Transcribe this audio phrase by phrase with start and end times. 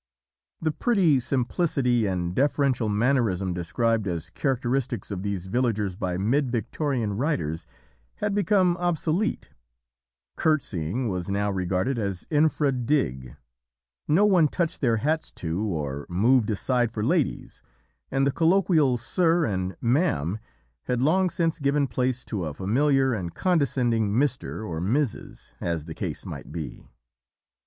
[0.59, 7.17] The pretty simplicity and deferential mannerism described as characteristics of these villagers by mid Victorian
[7.17, 7.67] writers
[8.15, 9.51] had become obsolete;
[10.37, 13.35] courtseying was now regarded as infra dig:
[14.07, 17.61] no one touched their hats to or moved aside for ladies,
[18.09, 20.39] and the colloquial 'sir' and 'mam'
[20.85, 25.93] had long since given place to a familiar and condescending 'Mr.' or 'Mrs.' as the
[25.93, 26.89] case might be.